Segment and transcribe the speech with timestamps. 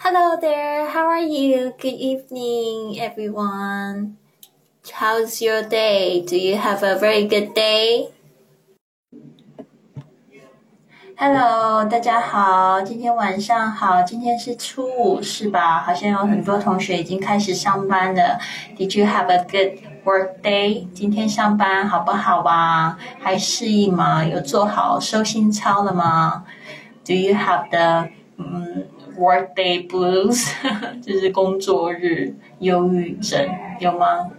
[0.00, 1.72] Hello there, how are you?
[1.78, 4.16] Good evening, everyone.
[4.92, 6.22] How's your day?
[6.22, 8.08] Do you have a very good day?
[11.18, 14.02] Hello，大家好，今天晚上好。
[14.02, 15.78] 今天是初五，是吧？
[15.78, 18.38] 好像有很多同学已经开始上班了。
[18.76, 20.86] Did you have a good work day？
[20.92, 22.98] 今天上班好不好啊？
[23.18, 24.24] 还适应吗？
[24.24, 26.44] 有做好收心操了吗？
[27.04, 28.79] Do you have the 嗯
[29.21, 30.51] Workday blues？
[31.01, 33.47] 就是工作日忧郁症
[33.79, 34.31] 有吗？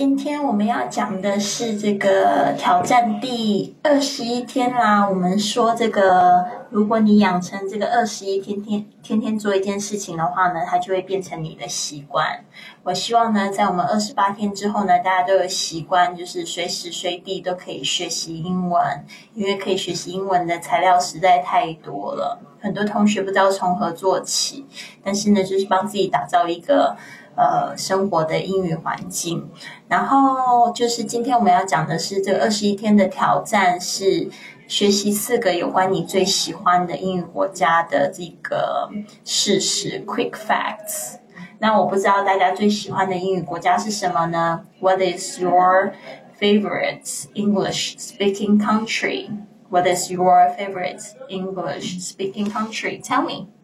[0.00, 5.06] 今天我们要讲的是这个挑战第二十一天啦。
[5.06, 12.42] 我们说这个，如果你养成这个二十一天天天天做一件事情的话呢，它就会变成你的习惯。
[12.82, 22.40] 我希望呢，在我们二十八天之后呢，大家都有习惯，就是随时随地都可以学习英文，因为可以学习英文的材料实在太多了。
[22.58, 24.64] 很多同学不知道从何做起，
[25.04, 26.96] 但是呢，就是帮自己打造一个。
[27.36, 29.48] 呃，生活的英语环境，
[29.88, 34.28] 然后就是今天我们要讲的是这二十一天的挑战，是
[34.68, 38.90] 学习四个有关你最喜欢的英语国家的这个
[39.24, 41.16] 事实 （quick facts）。
[41.58, 45.92] 那我不知道大家最喜欢的英语国家是什么呢？What is your
[46.38, 49.30] favorite English speaking country?
[49.68, 53.00] What is your favorite English speaking country?
[53.00, 53.59] Tell me.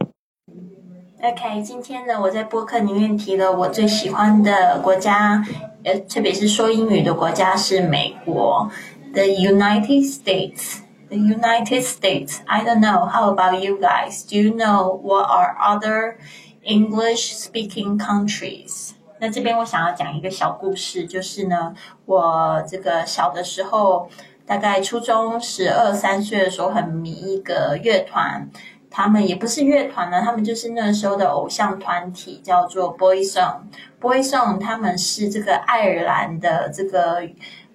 [1.22, 5.42] OK，今天呢，我在播客里面提了我最喜欢的国家，
[5.83, 8.70] 呃，特别是说英语的国家是美国
[9.14, 10.81] ，The United States。
[11.08, 12.41] The United States.
[12.45, 13.08] I don't know.
[13.08, 14.28] How about you guys?
[14.28, 16.17] Do you know what are other
[16.62, 18.91] English-speaking countries?
[19.19, 24.11] 那这边我想要讲一个小故事，就是呢，我这个小的时候，
[24.45, 28.51] 大概初中十二三岁的时候，很迷一个乐团。
[28.91, 33.59] 他们也不是乐团呢，他们就是那时候的偶像团体，叫做 Boyzone。
[34.01, 37.23] Boyzone 他们是这个爱尔兰的这个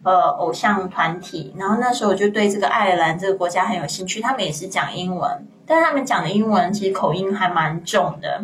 [0.03, 4.19] 呃偶像团体，然后那时候我就对这个爱尔兰这个国家很有兴趣。
[4.21, 8.43] 他们也是讲英文，但他们讲的英文其实口音还蛮重的。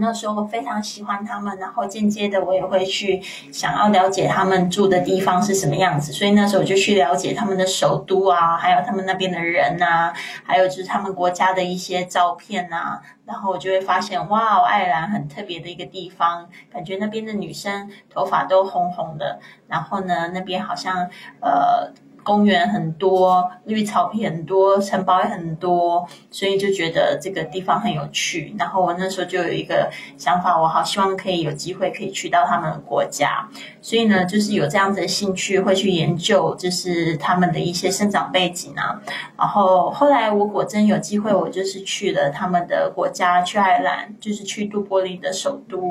[0.00, 3.20] 那时候我非常喜欢他们，然后间接的我也会去
[3.52, 10.12] 想要了解他们住的地方是什么样子，所以那时候我就去了解他们的首都啊，还有他们那边的人啊，
[10.44, 21.08] 还有就是他们国家的一些照片啊，然后我就会发现，哇，爱尔兰很特别的一个地方，感觉那边的女生头发都红红的，然后呢，那边好像
[21.40, 21.92] 呃。
[22.30, 28.54] 公园很多，绿草皮很多，城堡也很多，所以就觉得这个地方很有趣。
[28.56, 33.48] 然后我那时候就有一个想法，我好希望可以有机会可以去到他们的国家。
[33.82, 39.02] 所以呢，就是有这样子的兴趣，会去研究，就是他们的一些生长背景啊。
[39.36, 45.82] 然后后来我果真有机会，我就是去了他们的国家，去爱尔兰，就是去杜柏林的首都。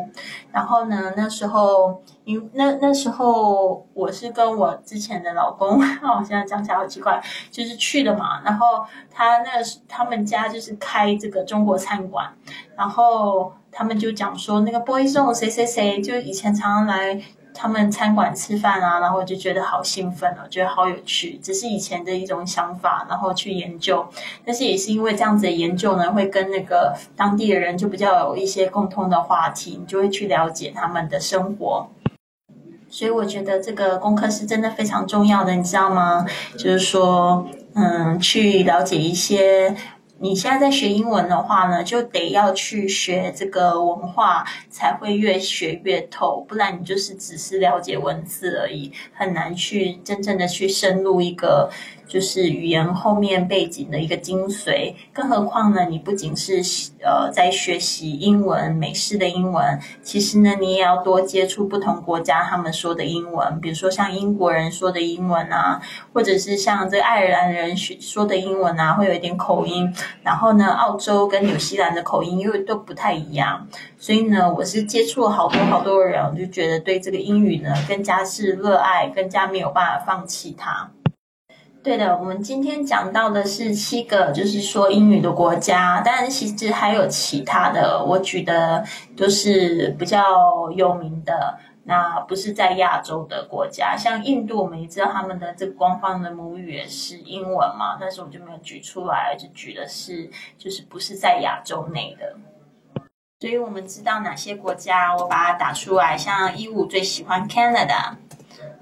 [0.53, 2.01] 然后呢，那时候。
[2.25, 8.41] 因那那时候我是跟我之前的老公，我现在讲起来好奇怪，就是去的嘛。
[8.43, 12.31] 然后他那个他们家就是开这个中国餐馆，
[12.75, 17.19] 然后他们就讲说那个 boy 送谁谁谁，就以前常常来
[17.51, 24.07] 他们餐馆吃饭啊，然后我就觉得好兴奋哦，觉得好有趣，只是以前的一种想法，然后去研究。
[24.45, 31.87] 但是也是因为这样子的研究呢，会跟那个当地的人就比较有一些共通的话题，你就会去了解他们的生活。
[32.89, 36.25] 所以我觉得这个功课是真的非常重要的，你知道吗？
[36.57, 39.75] 就是说，嗯，去了解一些。
[40.21, 46.45] 你现在在学英文的话呢，就得要去学这个文化，才会越学越透。
[46.47, 51.69] 不然你就是只是了解文字而已，很难去真正的去深入一个。
[52.09, 55.85] 就是语言后面背景的一个精髓，更何况呢？
[55.85, 56.59] 你不仅是
[57.03, 65.79] 呃在学习英文、美式的英文，其实呢，你也要多接触不同国家他们说的英文，比如说像英国人说的英文啊，
[66.11, 69.93] 或者是像这爱尔兰人学说的英文啊，会有一点口音。
[70.23, 73.67] 然后呢，澳洲跟纽西兰的口音又都不太一样，
[73.97, 80.91] 所以呢，我是接触了好多好多人，我就觉得对这个英语呢，更加是热爱，更加没有办法放弃它。
[81.81, 88.83] 对的，我们今天讲到的是七个，就是说英语的国家，当然其实还有其他的，我举的
[89.15, 90.21] 都是比较
[90.75, 102.35] 有名的，那不是在亚洲的国家，像印度，我们也知道他们的这官方的母语也是英文嘛，但是我就没有举出来，就举的是就是不是在亚洲内的，
[103.39, 108.15] 所以我们知道哪些国家，我把它打出来，像一五最喜欢 Canada。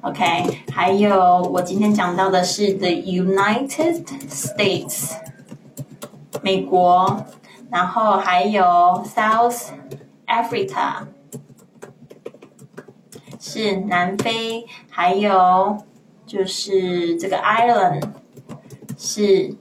[0.02, 5.16] OK，还有我今天讲到的是 The United States。
[6.44, 7.26] 美国，
[7.72, 8.64] 然后还有
[9.06, 9.70] South
[10.28, 11.08] Africa
[13.39, 15.78] 是南非，还有
[16.25, 18.04] 就是这个 Ireland
[18.98, 19.56] 是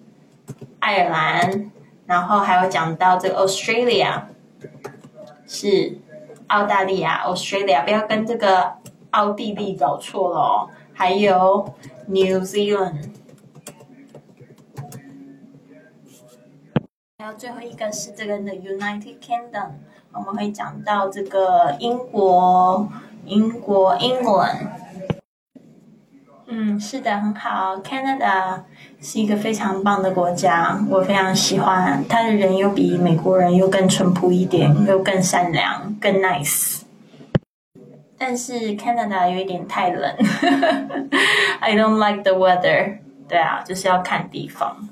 [0.81, 1.71] 爱尔兰，
[2.07, 4.23] 然后还有讲到这个 Australia
[5.47, 5.99] 是
[6.49, 8.75] 澳大利亚，Australia 不要跟这个
[9.11, 11.75] 奥地利搞错了哦，还有
[12.07, 13.11] New Zealand。
[17.19, 19.71] 还有最后一个是这个的 United Kingdom，
[20.13, 22.89] 我们会讲到这个英国，
[23.26, 24.68] 英国 England。
[26.48, 27.78] 嗯，是的，很好。
[27.78, 28.62] Canada
[29.00, 32.04] 是一个非常棒的国家，我非常喜欢。
[32.10, 36.82] 他的人又比美国人又更淳朴一点，又更善良，更 nice。
[38.18, 40.16] 但是 Canada 有一点太冷，
[41.62, 42.98] I don't like the weather。
[43.28, 44.90] 对啊，就是要看地方。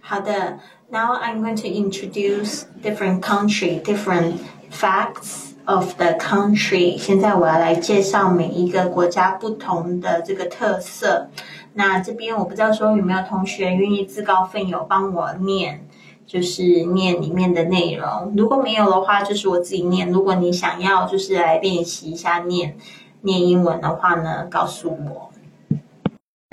[0.00, 0.58] 好的，
[0.90, 4.34] Now I'm going to introduce different country, different
[4.70, 6.97] facts Of the country。
[6.97, 11.29] 现在我要来介绍每一个国家不同的这个特色。
[11.73, 15.85] 那这边我不知道说有没有同学愿意自告奋勇帮我念，
[16.25, 18.33] 就是念里面的内容。
[18.35, 20.09] 如果没有的话，就是我自己念。
[20.09, 22.75] 如果你想要就是来练习一下念
[23.21, 25.29] 念英文的话呢，告诉我。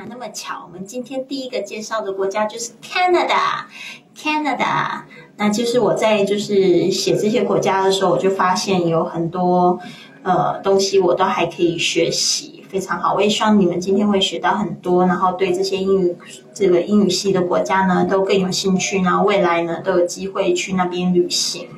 [0.09, 5.01] 那么巧，我们今天第一个介绍的国家就是 Canada，Canada。
[5.39, 9.79] 那就是我在就是写这些国家的时候，我就发现有很多
[10.23, 13.15] 呃东西我都还可以学习，非常好。
[13.15, 16.17] 我也希望你们今天会学到很多，然后对这些英语
[16.55, 21.69] 这个英语系的国家呢都更有兴趣，然后未来呢都有机会去那边旅行。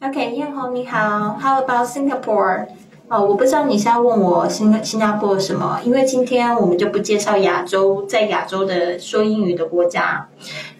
[0.00, 2.66] OK，燕红你好，How about Singapore？
[3.08, 10.28] 哦，我不知道你是要问我新新加坡什么，因为今天我们就不介绍亚洲，在亚洲的说英语的国家，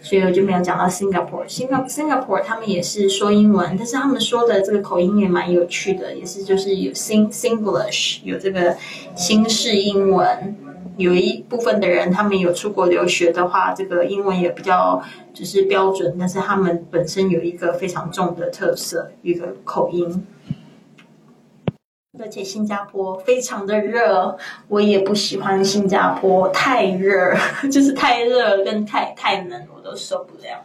[0.01, 1.47] 所以我就没有讲到 Singapore。
[1.47, 8.77] Singapore Singapore 他们也是说英文，但是他们说的这个口音也蛮有趣的，也是就是有 Sing Singlish，有这个
[9.15, 10.57] 新式英文。
[10.97, 15.01] 有一部分的人他们有出国留学的话，这个英文也比较
[15.33, 20.27] 就是标准，但是他们本身有一个非常重的特色，一个口音。
[22.19, 24.37] 而且新加坡非常的热，
[24.69, 27.35] 我也不喜欢新加坡，太热，
[27.71, 30.65] 就是太热跟太太冷，我都受不了。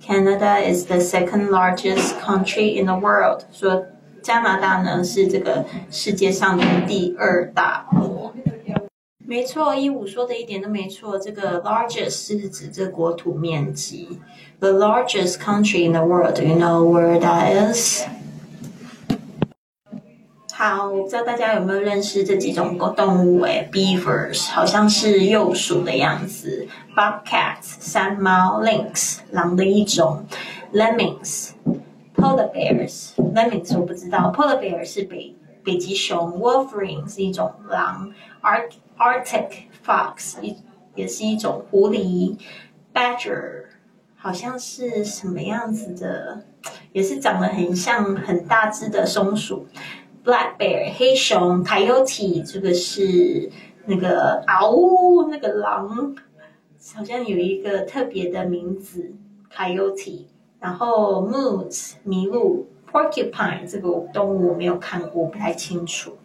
[0.00, 3.42] Canada is the second largest country in the world.
[3.52, 3.86] 说
[4.22, 8.32] 加拿大呢是这个世界上的第二大国。
[9.27, 11.17] 没错，一五说的一点都没错。
[11.17, 14.19] 这个 largest 是指这国土面积
[14.59, 16.39] ，the largest country in the world.
[16.39, 18.03] You know where that is?
[20.53, 30.23] 好，我不知道大家有没有认识这几种动物诶 beavers 好像是鼬鼠的样子；bobcats 山猫；lynx 狼的一种
[30.71, 39.49] ；lemmings；polar bears；lemmings 我不知道，polar bears 是北北极熊；wolverine 是一种狼；arc Arctic
[39.85, 40.55] fox 一
[40.93, 42.37] 也是一种狐狸
[42.93, 43.65] ，Badger
[44.15, 46.45] 好像是什么样子的，
[46.93, 49.67] 也是长得很像很大只的松鼠
[50.23, 53.49] ，Black bear 黑熊，Coyote 这个是
[53.85, 56.15] 那个嗷呜那个狼，
[56.95, 59.13] 好像有一个特别的名字
[59.53, 60.25] ，Coyote，
[60.59, 66.17] 然后 Moose 麋鹿，Porcupine 这个动物我没有看过，不太清楚。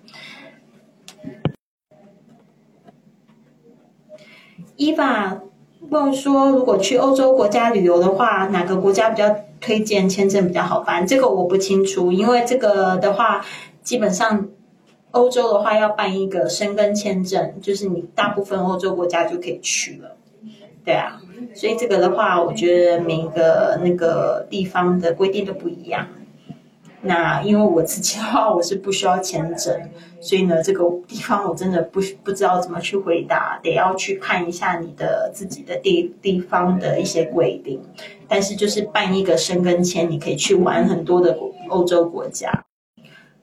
[4.76, 5.42] 伊娃
[5.88, 13.44] 问说：“如果去欧洲国家旅游的话，哪个国家比较推荐签证比较好办？”这个我不清楚，因为这个的话，
[13.82, 14.48] 基本上
[15.10, 20.16] 欧洲的话要办一个申根签证，就是你大部分欧洲国家就可以去了。
[20.84, 21.20] 对啊，
[21.52, 26.06] 所以这个的话，我觉得每个那个地方的规定都不一样。
[27.02, 29.74] 那因为我自己的话， 我是不需要签证，
[30.20, 37.80] 所以呢，这个地方我真的不不知道怎么去回答，得要去看一下你的自己的地地方的一些规定。
[38.28, 41.36] 但是就是办一个生根签，你可以去玩很多的
[41.68, 42.64] 欧洲国家。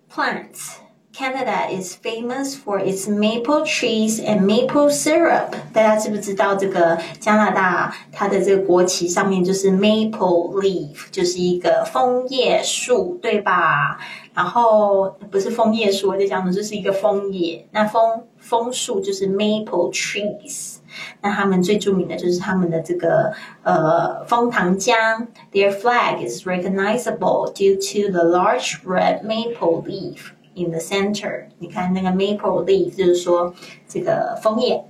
[0.10, 0.78] Plants.
[1.17, 5.51] Canada is famous for its maple trees and maple syrup。
[5.71, 13.99] 大家知不知道这个加拿大它的这个国旗上面就是 maple leaf，就是一个枫叶树，对吧？
[14.33, 17.67] 然后不是枫叶树，我在讲的就是一个枫叶。
[17.73, 20.77] 那枫枫树就是 maple trees。
[21.21, 23.31] 那他们最着名的就是他们的这个
[23.63, 25.27] 呃枫糖浆。
[25.53, 30.33] Their flag is recognizable due to the large red maple leaf。
[30.58, 33.54] In the center，你看那个 maple leaf，就是说
[33.88, 34.84] 这个枫叶。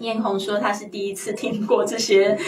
[0.00, 2.38] 艳红说他是第一次听过这些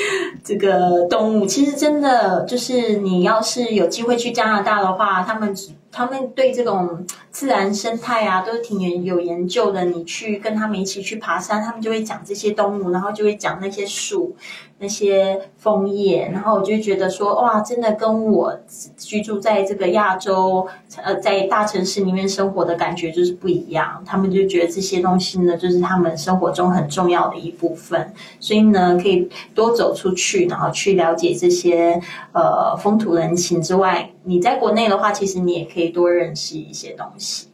[0.44, 5.52] 这个动物，其实真的就是你要是有机会去加拿大的话，他们
[5.92, 9.84] 他们对这种自然生态啊都是挺有有研究的。
[9.84, 14.36] 你去跟他们一起去爬山，他们就会讲这些动物，然后就会讲那些树。
[14.82, 18.58] 那些枫叶，然后我就觉得说，哇，真的跟我
[18.96, 20.66] 居住在这个亚洲，
[20.96, 24.02] 呃，在大城市里面生活的感觉就是不一样。
[24.06, 32.00] 他们就觉得这些东西呢，就是他们生活中很重要的一部分，所以呢，可以多走出去，然后去了解这些
[32.32, 37.48] 呃风土人情之外，你在国内的话，其实你也可以可以多认识一些东西。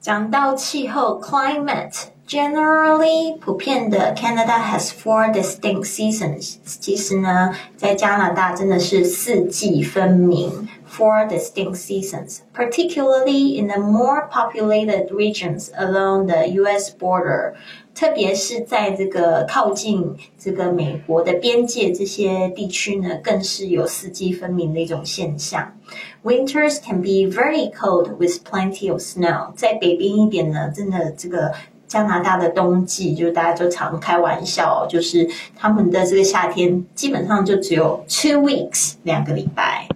[0.00, 2.04] 讲到气候，climate。
[2.26, 6.56] Generally，普遍的，Canada has four distinct seasons。
[6.64, 16.91] 其实呢，在加拿大真的是四季分明 ，four distinct seasons。Particularly in the more populated regions along the U.S.
[16.97, 17.53] border，
[17.93, 25.75] 特别是在这个靠近这个美国的边界这些地区呢，更是有四季分明的一种现象。
[26.23, 29.53] Winters can be very cold with plenty of snow。
[29.55, 31.53] 在北边一点呢，真的这个。
[31.89, 39.87] 加拿大的冬季，就大家就常开玩笑，就是他们的这个夏天基本上就只有 two weeks 两个礼拜。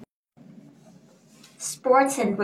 [1.88, 2.37] Sports and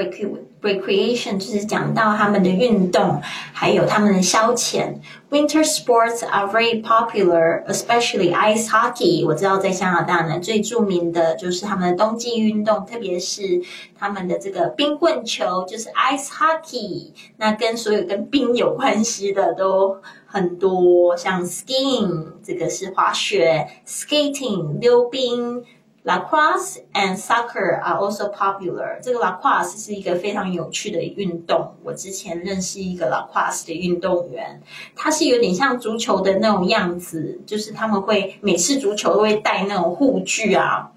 [0.63, 3.21] recreation 就是讲到他们的运动，
[3.53, 4.95] 还有他们的消遣。
[5.29, 9.27] Winter sports are very popular, especially ice hockey。
[9.27, 13.61] 我知道在加拿大呢，最著名的就是他们的冬季运动，特别是
[13.99, 17.11] 他们的这个冰棍球，就是 ice hockey。
[17.37, 25.63] 那跟所有跟冰有关系的都很多，像 skiing 这个是滑雪，skating 溜冰。
[26.05, 29.01] Lacrosse and soccer are also popular。
[29.01, 31.75] 这个 lacrosse 是一个非常有趣的运动。
[31.83, 34.61] 我之前认识一个 lacrosse 的运动员，
[34.95, 40.93] 他是有点像足球的那种样子，就是他们会每次足球都会带那种护具啊。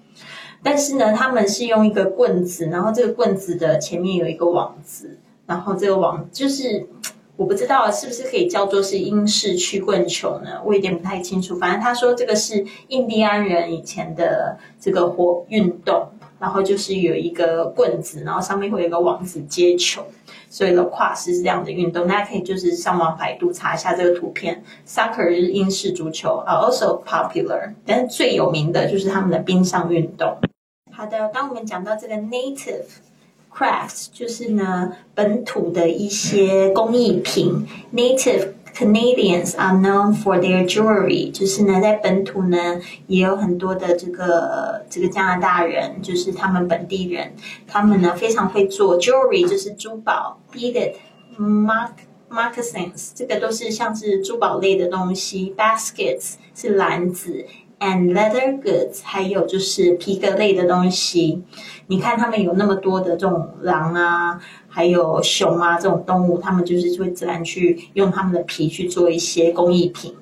[0.62, 6.86] 但是呢，他们是用一个棍子，然后这个棍子的前面有一个网子，然后这个网就是。
[7.38, 10.60] 我不知道是不是可以叫做是英式曲棍球呢？
[10.64, 11.56] 我有点不太清楚。
[11.56, 16.08] 反正他说这个是印第安人以前的这个活运动，
[16.40, 20.04] 然后就是有一个棍子，然后上面会有一个网子接球，
[20.50, 22.08] 所以的跨是这样的运动。
[22.08, 24.64] 大家可以就是上网百度查一下这个图片。
[24.84, 30.36] Soccer 是英式足球，also popular，但是最有名的就是他们的冰上运动。
[30.90, 32.82] 好的，当我们讲到这个 native。
[33.58, 37.66] Crafts 就是呢本土的一些工艺品。
[37.92, 47.32] Native Canadians are known for their jewelry，就是呢在本土呢也有很多的这个这个加拿大人，就是他们本地人，
[47.66, 50.92] 他们呢非常会做 jewelry，就是珠宝，beaded
[51.36, 51.90] mark
[52.30, 55.52] moccasins，这个都是像是珠宝类的东西。
[55.58, 57.44] Baskets 是篮子。
[57.80, 61.44] And leather goods，还有就是皮革类的东西。
[61.86, 70.12] 你看，他们有那么多的这种狼啊，还有熊啊这种动物，他们就是会自然去用他们的皮去做一些工艺品。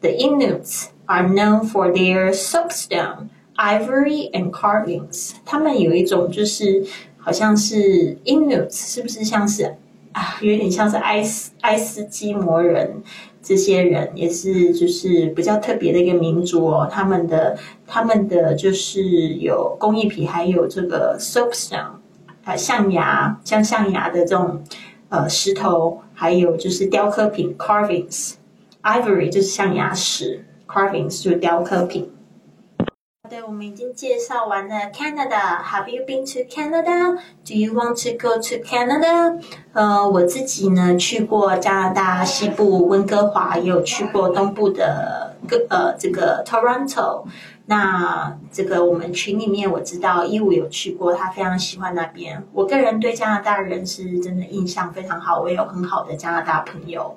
[0.00, 5.32] The Inuits are known for their soapstone, ivory and carvings。
[5.44, 6.86] 他们有一种就是
[7.18, 9.76] 好像是 Inuits，是不是像是
[10.12, 13.02] 啊，有点像是爱斯爱斯基摩人。
[13.44, 16.88] 这些人也是，就是比较特别的一个民族哦。
[16.90, 21.96] 他们的他们的就是有工艺品，还有这个 soapstone，
[22.44, 24.62] 啊，象牙，像象牙的这种
[25.10, 32.10] 呃石头，还有就是雕刻品 carvings，ivory 就是象牙石，carvings 就是雕刻品。
[33.42, 35.62] 我们已经介绍完了 Canada。
[35.62, 37.18] Have you been to Canada?
[37.44, 39.40] Do you want to go to Canada?
[39.72, 47.24] 呃，我自己呢去过加拿大西部温哥华，也有去过东部的个呃这个 Toronto。
[47.66, 52.44] 那这个我们群里面我知道一五有去过，他非常喜欢那边。
[52.52, 57.16] 我个人对加拿大人是真的印象非常好，我也有很好的加拿大朋友。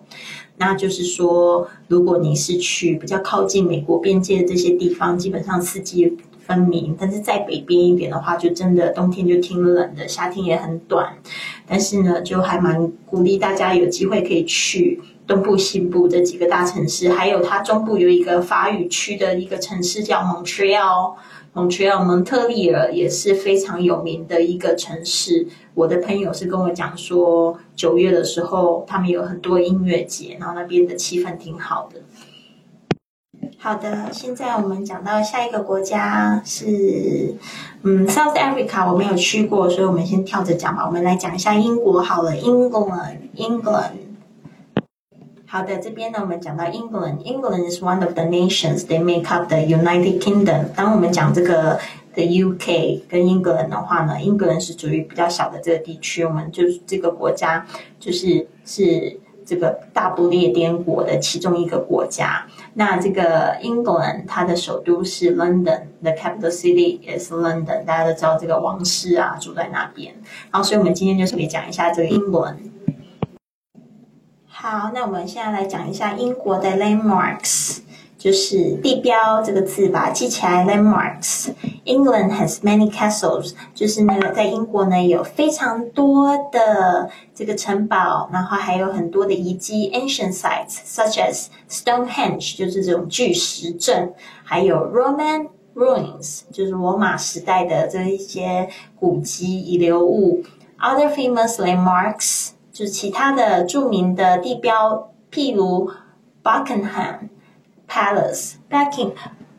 [0.56, 6.96] 那就是说，如果你是去比较靠近美国边界的这些地方，基本上四季分明。
[6.98, 11.18] 但是在北边一点的话，就真的冬天就挺冷的，夏天也很短。
[11.68, 15.02] 但是呢，就还蛮鼓励大家有机会可以去。
[15.28, 21.16] 东部、西部这几个大城市，还有它中部有一个法语区的一个城市叫 Montreal。
[21.54, 25.48] Montreal 蒙特利尔也是非常有名的一个城市。
[25.74, 32.02] 我的朋友是跟我讲说，九月的时候他们有很多音乐节，然后那边的气氛挺好的。
[33.58, 37.36] 好的，现在我们讲到下一个国家是，
[37.82, 40.86] 嗯，South Africa，我没有去过，所以我们先跳着讲吧。
[40.86, 44.07] 我们来讲一下英国好了，England，England。
[45.50, 47.20] 好的，这边呢，我们讲到 England。
[47.24, 50.66] England is one of the nations that make up the United Kingdom。
[50.76, 51.80] 当我们讲这个
[52.16, 57.66] the UK 跟 England 的话呢，England 是属于比较小的这个地区，我们就是这个国家
[57.98, 62.46] 就是是这个大不列颠国的其中一个国家。
[62.74, 67.86] 那这个 England 它的首都是 London，the capital city is London。
[67.86, 70.14] 大家都知道这个王室啊住在那边。
[70.52, 72.58] 然后，所以我们今天就特别讲一下这个 England。
[74.60, 77.78] 好，那我们现在来讲一下英国的 landmarks，
[78.18, 81.52] 就是地标这个字吧，记起来 landmarks。
[81.86, 94.12] England has many castles，就是呢，在英国呢有非常多的这个城堡，然后还有很多的遗迹 ancient sites，such as Stonehenge，就是这种巨石阵，
[94.44, 98.68] 还有 Roman ruins，就是罗马时代的这一些
[99.00, 100.44] 古迹遗留物。
[100.80, 102.57] Other famous landmarks。
[102.78, 105.90] 就是其他的著名的地标，譬如
[106.44, 107.30] Buckingham
[107.90, 109.14] Palace，Bucking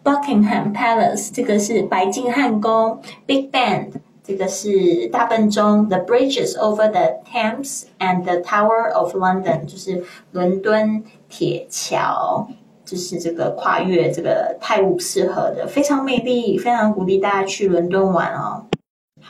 [0.05, 3.89] Buckingham Palace 这个是白金汉宫，Big Ben
[4.23, 12.47] 这个是大笨钟，The bridges over the Thames and the Tower of London 就是伦敦铁桥，
[12.85, 18.68] 就是这个跨越这个泰晤士河的，非常美丽，非常鼓励大家去伦敦玩哦。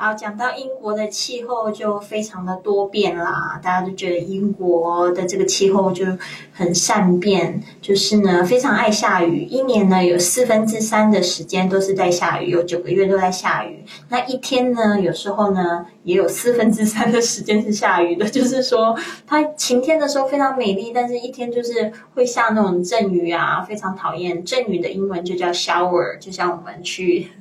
[0.00, 6.06] 好，讲到英国的气候就非常的多变啦，大家都觉得英国的这个气候就
[6.52, 13.84] 很善变，就是呢非常爱下雨，一年呢有四分之三的时间都是在下雨，有九个月都在下雨。
[14.08, 24.44] 那一天呢，有时候呢也有四分之三的时间是下雨的， 就是说它晴天的时候非常美丽，但是一天就是会下那种阵雨啊，非常讨厌。
[24.44, 27.32] 阵雨的英文就叫 shower，就像我们去。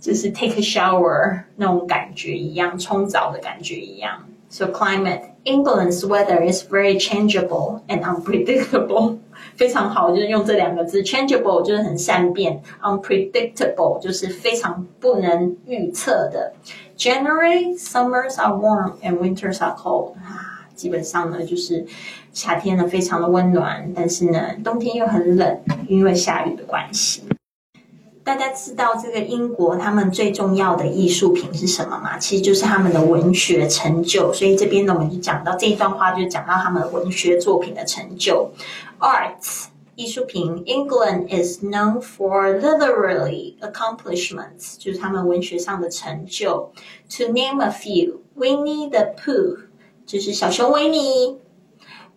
[0.00, 4.26] 就是 take a shower 那种感觉一样，冲澡的感觉一样。
[4.48, 9.18] So climate England's weather is very changeable and unpredictable，
[9.56, 16.52] 非常好，就是用这两个字，changeable 就是很善变，unpredictable 就是非常不能预测的。
[16.96, 20.12] Generally, summers are warm and winters are cold。
[20.14, 21.84] 啊，基本上呢，就是
[22.32, 27.24] 夏天呢非常的温暖，但是呢冬天又很冷，因为下雨的关系。
[28.26, 32.18] 大家知道这个英国他们最重要的艺术品是什么吗？
[32.18, 34.32] 其实就是他们的文学成就。
[34.32, 38.50] 所以这边呢，我们就讲到这一段话，就讲到他们文学作品的成就。
[38.98, 46.72] Arts 艺术品，England is known for literary accomplishments，就是他们文学上的成就。
[47.16, 49.58] To name a few，Winnie the Pooh，
[50.04, 51.38] 就是小熊维尼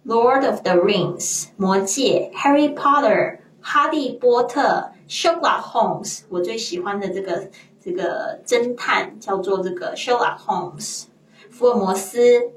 [0.07, 4.91] ；Lord of the Rings，魔戒；Harry Potter，哈利波特。
[5.09, 7.49] Sherlock Holmes，我最喜欢的这个
[7.83, 11.05] 这个侦探叫做这个 Sherlock Holmes，
[11.49, 12.51] 福尔摩斯。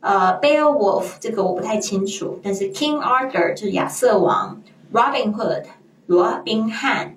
[0.00, 4.60] 呃，Beowulf 这个我不太清楚，但是 King Arthur 就是亚瑟王
[4.92, 5.66] ，Robin Hood
[6.06, 7.16] 罗宾汉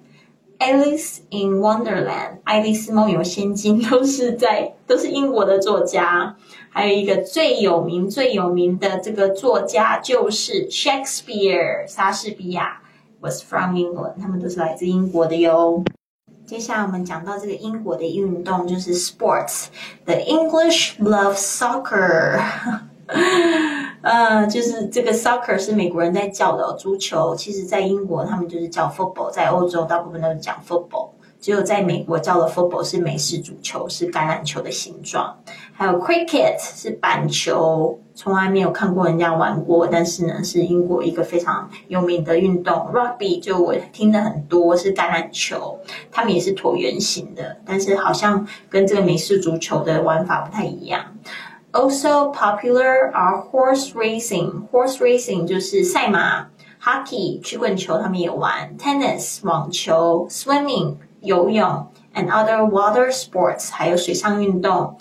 [0.60, 6.36] ，Alice in Wonderland 爱丽丝梦游仙境都是在都是英国的作家。
[6.70, 12.84] 还有一个最有名最有名的这个作家就是 Shakespeare 莎士比亚。
[13.22, 15.84] Was from England，他们都是来自英国的哟。
[16.46, 19.66] 接下来我们讲到这个英国的运动就是 sports。
[20.06, 22.42] The English love soccer，
[24.02, 31.10] 呃，就是这个 soccer 是美国人在叫的足球，其实在英国他们就是叫 football，在欧洲大部分都是讲 football。
[31.40, 35.38] 只有在美国叫的 football 是美式足球，是橄榄球的形状。
[35.72, 42.76] 还有 cricket 是板球，从来没有看过人家玩过，但是呢是英国一个非常有名的运动。
[42.94, 45.80] rugby 就我听的很多是橄榄球，
[46.12, 51.16] 他们也是椭圆形的，但是好像跟这个美式足球的玩法不太一样。
[51.72, 56.48] Also popular are horse racing，horse racing 就是赛马。
[56.82, 64.98] hockey 曲棍球他们也玩，tennis 网球，swimming 游泳，and other water sports 还有水上运动。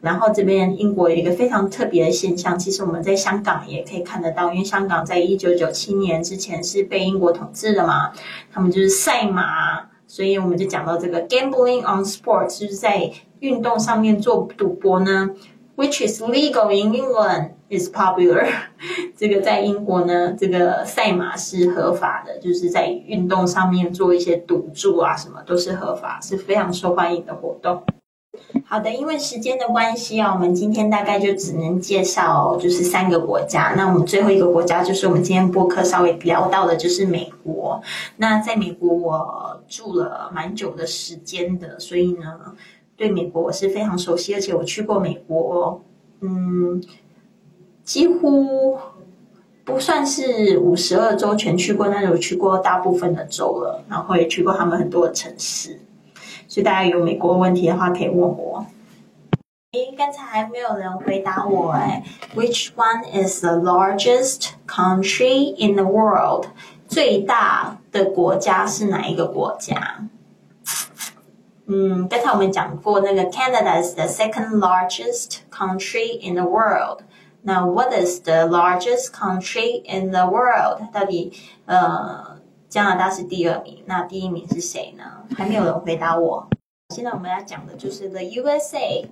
[0.00, 8.10] 然后这边英国有一个非常特别的现象，其实我们在香港也可以看得到，因为香港在一九九七年之前是被英国统治的嘛，
[8.52, 15.30] 他们就是赛马，所以我们就讲到这个 gambling on sports，就是在运动上面做赌博呢
[15.76, 18.46] ，which is legal in England is popular。
[19.16, 27.82] 这个在英国呢，这个赛马是合法的，就是在运动上面做一些赌注啊，什么都是合法，是非常受欢迎的活动。
[28.64, 33.74] 好的，因为时间的关系啊，我们今天大概就只能介绍就是三个国家。
[33.76, 37.80] 那我们最后一个国家就是我们今天播客稍微聊到的，就是美国。
[38.16, 42.54] 那在美国我住了蛮久的时间的，所以呢，
[42.96, 45.82] 对美国我是非常熟悉，而且我去过美国，
[46.22, 46.82] 嗯，
[47.92, 48.78] 几乎
[49.66, 55.78] 不算是五十二州全去过，但是我去过大部分的州了，然后也去过他们很多的城市。
[56.48, 58.64] 所以大家有美国问题的话，可以问我。
[59.72, 62.02] 诶，刚才还没有人回答我哎。
[62.34, 66.46] Which one is the largest country in the world？
[66.88, 70.08] 最大的国家是哪一个国家？
[71.66, 77.00] 嗯，刚才我们讲过，那个 Canada is the second largest country in the world。
[77.42, 80.80] 那 What is the largest country in the world？
[80.92, 81.32] 到底
[81.66, 82.40] 呃？
[82.68, 85.04] 加拿大是第二名，那第一名是谁呢？
[85.36, 86.48] 还没有人回答我。
[86.94, 89.04] 现在我们要讲的就是 The USA。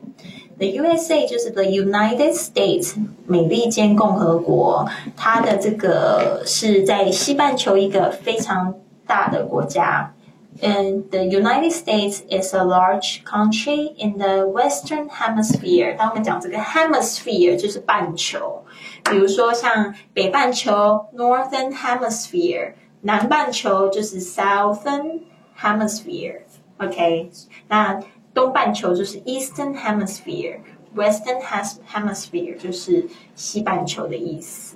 [0.56, 2.94] The USA 就是 The United States，
[3.26, 4.88] 美利坚共和国。
[5.14, 10.14] 它的这个是在西半球一个非常大的国家。
[10.62, 15.95] 嗯，The United States is a large country in the Western Hemisphere。
[15.97, 18.63] 当我们讲这个 Hemisphere 就是半球，
[19.10, 22.73] 比如说像北半球 Northern Hemisphere。
[23.01, 25.19] 南半球就是 Southern
[25.60, 27.29] Hemisphere，OK，
[27.67, 27.99] 那
[28.34, 34.75] 东半球就是 Eastern Hemisphere，Western Hemisphere 就是西半球的意思。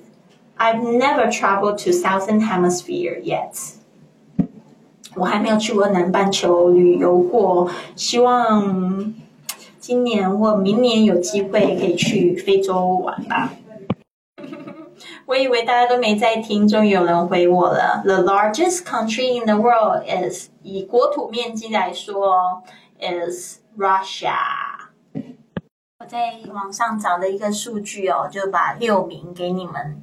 [0.59, 3.73] I've never traveled to Southern Hemisphere yet，
[5.16, 9.14] 我还没有去过南半球旅游过，希望
[9.78, 13.52] 今年或明年有机会可以去非洲玩吧。
[15.26, 18.02] 我以为大家都没在听，终于有人回我了。
[18.04, 22.62] The largest country in the world is 以国土面积来说
[23.00, 24.34] ，is Russia。
[26.00, 30.02] 我在网上找了一个数据哦，就把六名给你们。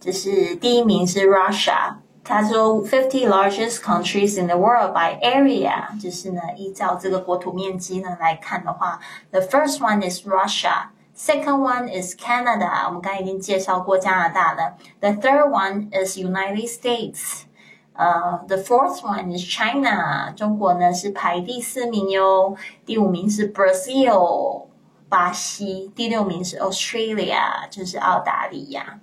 [0.00, 8.99] 就是第一名是 Russia，他说 fifty largest countries in the world by area，就是呢依照这个国土面积呢来看的话，
[9.31, 14.75] the first one is Russia。Second one is Canada，我们刚才已经介绍过加拿大了。
[14.99, 17.45] The third one is United States，
[17.93, 22.55] 呃、uh,，The fourth one is China，中国呢是排第四名哟。
[22.85, 24.65] 第五名是 Brazil，
[25.09, 25.91] 巴西。
[25.95, 28.99] 第六名是 Australia，就是澳大利亚。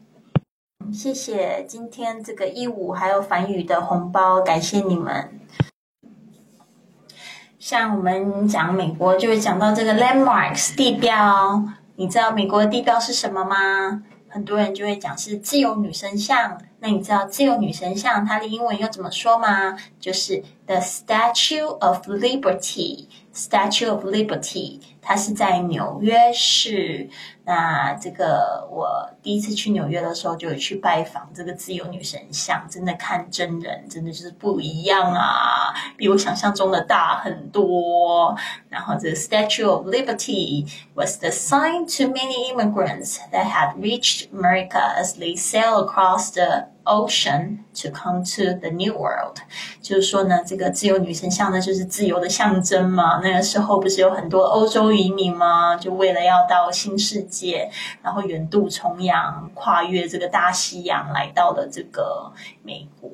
[0.92, 5.40] 谢谢今天这个一五还有梵语的红包，感谢你们。
[7.60, 11.64] 像我们讲美国，就会讲到这个 landmarks 地标。
[11.96, 14.04] 你知道美国的地标是什么吗？
[14.30, 16.58] 很多人就会讲是自由女神像。
[16.80, 19.78] 那你知道自由女神像它的英文又怎么说吗？
[20.00, 23.08] 就是 The Statue of Liberty。
[23.39, 27.09] Statue of Liberty，它是在纽约市。
[27.47, 38.35] 那这个我第一次去纽约的时候，就有去拜访这个自由女神像，真的看真人，真的就是不一样啊，比我想象中的大很多。
[38.71, 45.37] 然后这个 Statue of Liberty was the sign to many immigrants that had reached America as they
[45.37, 49.38] sail across the ocean to come to the New World。
[49.82, 53.22] 就是说呢，这个自由女神像呢，就是自由的象征嘛。
[53.24, 55.78] 那个时候不是有很多欧洲移民吗？
[55.78, 57.30] 就为了要到新世界。
[57.40, 57.70] 界，
[58.02, 63.10] 然后远渡重洋，跨越这个大西洋，来到了这个美国。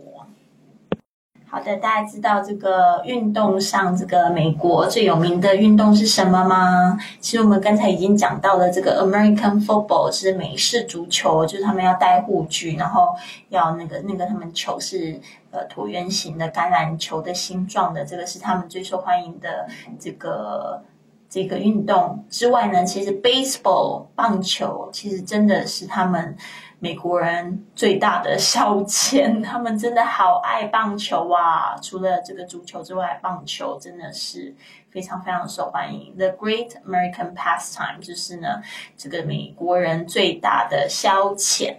[1.56, 7.00] 好的，大家知道这个运动上，这个美国最有名的运动是什么吗？
[7.22, 13.16] 其实我们刚才已经讲到了，这个 American football 是美式足球，就是他们要戴护具，然后
[13.48, 15.18] 要那个那个他们球是
[15.52, 19.66] 呃椭圆形的橄榄球的形状的，这个是他们最受欢迎的
[19.98, 20.84] 这个。
[21.28, 26.38] 这个运动之外呢，其实 baseball 棒球其实真的是他们
[26.86, 29.44] 美国人最大的消遣。
[29.44, 31.76] 他们真的好爱棒球啊！
[31.82, 34.54] 除了这个足球之外，棒球真的是
[34.92, 36.16] 非常非常受欢迎。
[36.16, 38.62] The Great American Pastime 就是呢，
[38.96, 41.78] 这个美国人最大的消遣。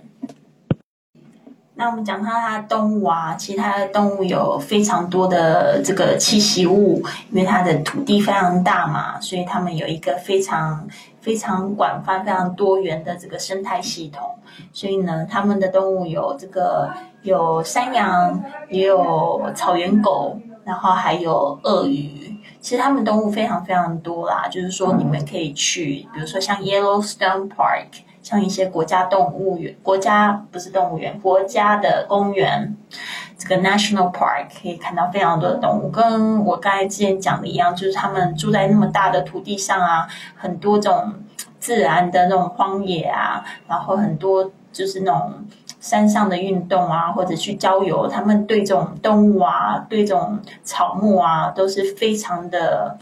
[1.79, 10.89] 那我们讲到它的动物啊，其实它的动物有非常多的这个栖息物，因为它的土地非常大嘛，所以它们有一个非常
[11.21, 14.23] 非常广泛、非常多元的这个生态系统。
[14.73, 22.39] 所以呢，它们的动物有这个有山羊，也有草原狗，然后还有鳄鱼。
[22.59, 28.01] 其实它们动物非常非常多啦，就是说你们可以去，比如说像 Yellowstone Park。
[28.27, 32.77] 像一些国家动物园，国家不是动物园，国家的公园，
[33.39, 35.89] 这个 national park 可以看到非常多的动物。
[35.91, 41.15] 跟我刚才之前讲的一样，就是他们住在那么大的土地上啊，很多种
[41.61, 45.33] 自然的那种荒野啊，然后很多就是那种
[45.79, 52.99] 山上的运动啊，或者去郊游，他们对这种动物啊，对这种草木啊，都是非常的。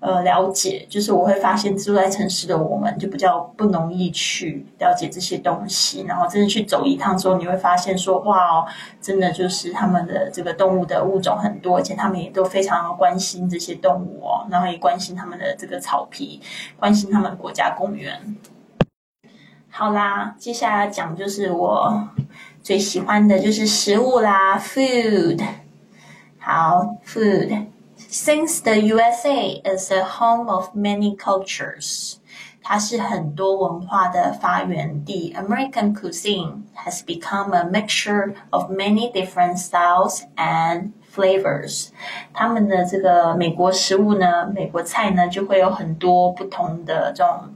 [0.00, 8.64] 呃，了解就是我会发现住在城市的我们就比较不容易去了解这些东西，然后真的去走一趟之后，你会发现说哇，
[9.00, 16.40] 真的就是他们的这个动物的物种很多，而且他们也都非常关心这些动物哦，然后也关心他们的这个草皮，
[16.78, 18.36] 关心他们国家公园。
[19.68, 22.08] 好啦，接下来讲就是我
[22.62, 25.44] 最喜欢的就是食物啦，food。
[26.38, 27.66] 好，food。
[28.07, 32.17] Since the USA is a home of many cultures，
[32.61, 35.33] 它是很多文化的发源地。
[35.35, 41.89] American cuisine has become a mixture of many different styles and flavors。
[42.33, 47.55] 他们的这个美国食物呢，美国菜呢，就会有很多不同的这种。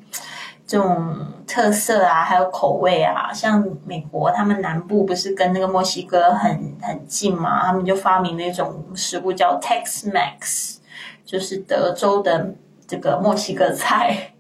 [0.66, 10.77] 这种特色啊，还有口味啊，像美国他们南部不是跟那个墨西哥很很近嘛，他们就发明了一种食物叫 Tex-Mex，
[11.25, 12.55] 就是德州的
[12.87, 14.32] 这个墨西哥菜。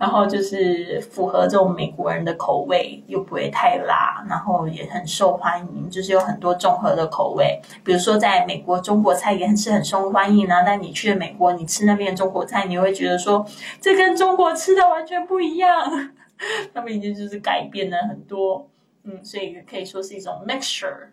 [0.00, 7.60] 然后就是符合这种美国人的口味，又不会太辣，然后也很受欢迎，就是有很多综合的口味。
[7.84, 10.62] 比如说，在美国中国菜也很是很受欢迎啊。
[10.64, 13.46] 但你去了美国，你吃那边的中国菜，你会觉得说
[13.80, 15.70] 这跟中国吃的完全不一样。
[16.74, 18.68] 他们已经就是改变了很多，
[19.04, 21.08] 嗯，所以可以说是一种 mixture。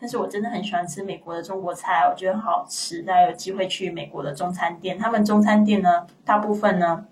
[0.00, 3.02] 但是我真的很喜欢吃美国的中国菜，我觉得很好吃。
[3.02, 7.06] 大家有机会去美国的中餐店，他们中餐店呢，大部分呢。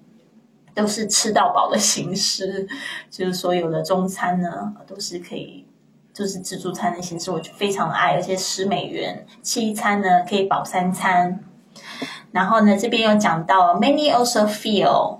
[0.74, 2.66] 都是吃到饱的形式，
[3.10, 5.66] 就是所有的中餐呢，都是可以，
[6.12, 11.40] 就是自助餐的形式，我就非常爱，而且十美元，七餐呢可以饱三餐。
[12.30, 15.18] 然后呢，这边有讲到，many also feel，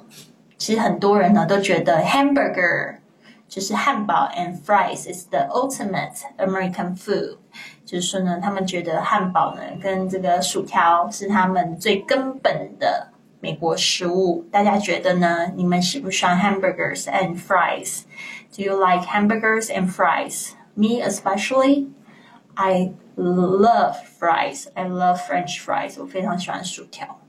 [0.57, 2.97] 其实很多人呢都觉得 hamburger
[3.49, 7.37] 就是汉堡 and fries is the ultimate American food，
[7.85, 13.12] 就是说呢，他们觉得汉堡呢跟这个薯条是他们最根本的。
[13.42, 15.52] 美国食物，大家觉得呢？
[15.56, 18.02] 你们喜不喜欢 hamburgers and fries?
[18.56, 20.50] Do you like hamburgers and fries?
[20.74, 21.88] Me especially,
[22.56, 24.68] I love fries.
[24.74, 26.00] I love French fries.
[26.00, 27.20] 我非常喜欢薯条。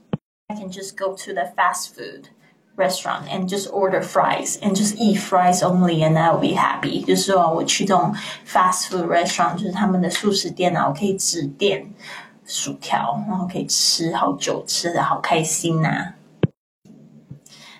[0.48, 2.28] I can just go to the fast food
[2.76, 7.04] restaurant and just order fries and just eat fries only and I'll be happy.
[7.04, 8.14] 就是说我去这种
[8.46, 11.92] fast food restaurant，就是他们的素食店啊，我可以只点
[12.45, 16.13] 薯条，然后可以吃好久，吃的好开心呐！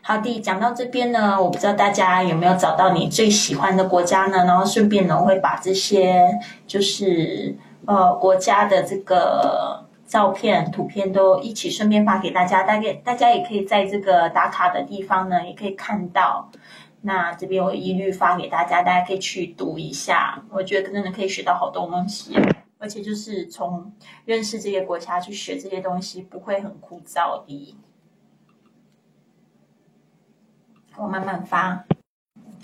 [0.02, 4.46] 好的，讲到这边呢，我不知道大家有没有找到你最喜欢的国家呢？
[4.46, 6.30] 然后顺便呢，我会把这些
[6.68, 12.64] 就是呃国家的这个照片、图片都一起顺便发给大家。
[12.64, 16.50] 大概大家也可以在这个打卡的地方呢，也可以看到。
[17.06, 20.42] 那这边我一律发给大家，大家可以去读一下。
[20.50, 22.34] 我觉得真的可以学到好多东西。
[22.84, 23.94] 而且就是从
[24.26, 27.78] 认识这些国家去学这些东西，不会很枯燥的。
[30.98, 31.86] 我慢慢发。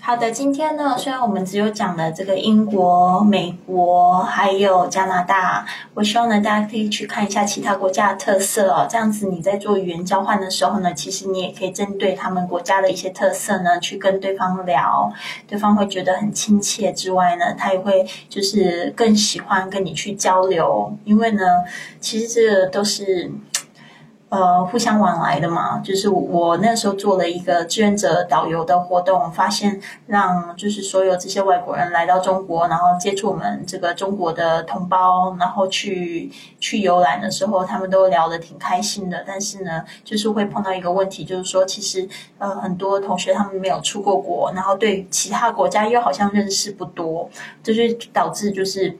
[0.02, 8.86] 好的，今天呢，虽然我们只有讲了这个英国、美国还有加拿大，我希望呢大家可以去看一下其他国家的特色哦。
[8.90, 15.12] 这样子你在做语言交换的时候呢，其实你也可以针对他们国家的一些特色呢，去跟对方聊，
[15.46, 21.42] 对方会觉得很亲切之外呢，他也会就是更喜欢跟你去交流，因为呢，
[22.00, 23.30] 其实这个都是。
[24.30, 39.24] 呃，互相往来的嘛，就是我那时候做了一个志愿者导游的活动，发现让就是所有这些外国人来到中国，然后接触我们这个中国的同胞，然后去去游览的时候，他们都聊得挺开心的。
[39.26, 47.28] 但是呢，就是会碰到一个问题，就是说其实呃很多同学他们没有出过国，然后对其他国家又好像认识不多，
[47.64, 48.96] 就是导致就是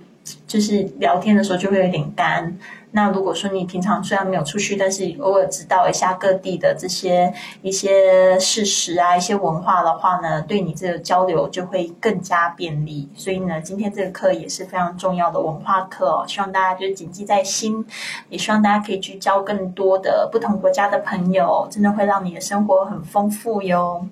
[0.48, 2.52] 就是聊天的时候就会有点干。
[2.92, 13.08] 那如果说你平常虽然没有出去，但是偶尔知道一下各地的这些一些事实啊、一些文化的话呢，对你这个交流就会更加便利。
[13.14, 17.86] 所以呢，今天这个课也是非常重要的文化课哦，希望大家就谨记在心，
[18.28, 24.06] 也希望大家可以去交更多的不同国家的朋友，真的会让你的生活很丰富哟。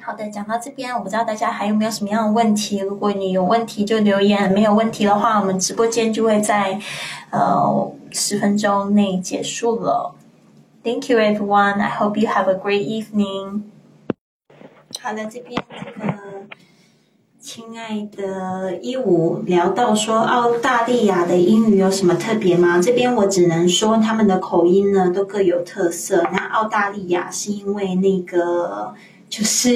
[0.00, 2.78] 好的，讲到这边，我不知道大家还有没有什么样的问题。
[2.78, 6.80] 如果你有问题就留言，没有问题的话，我们直播间就会在
[7.30, 10.14] 呃十分钟内结束了。
[10.82, 11.80] Thank you, everyone.
[11.80, 13.62] I hope you have a great evening.
[15.00, 16.12] 好了，这边这个
[17.38, 22.80] 亲爱的一五聊到说澳大利亚的英语有什么特别吗？
[22.80, 26.22] 这边我只能说他们的口音呢都各有特色。
[26.32, 28.94] 那澳大利亚是因为那个。
[29.30, 29.68] 就是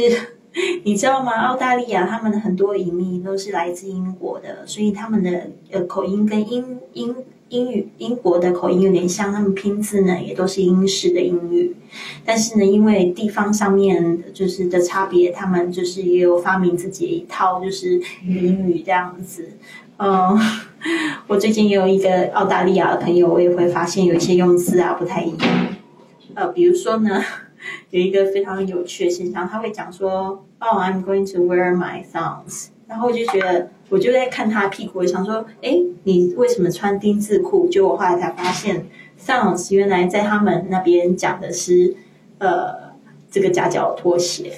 [0.82, 1.32] 你知道吗？
[1.32, 7.14] 澳大利亚他们的很多移民都是来自英国的，所以他们的呃口音跟英英
[7.52, 11.76] 英语英国的口音有点像，他们拼字呢也都是英式的英语。
[12.24, 19.50] 但是呢，因为地方上面就是的差别，他们就是也有发明自己一套就是俚语这样子。
[19.98, 20.38] 嗯，
[21.28, 25.66] 我最近也有一个澳大利亚的朋友，我也会发现有一些用字啊不太一样。
[26.34, 27.22] 呃，比如说呢。
[27.90, 41.96] 有一个非常有趣的现象，他会讲说：“哦，I'm going to wear my thongs。”然后我就觉得，我就在看他屁股，我想说：“哎，你为什么穿丁字裤？”就我后来才发现上老师原来在他们那边讲的是
[42.36, 42.92] 呃
[43.30, 44.52] 这个夹脚拖鞋。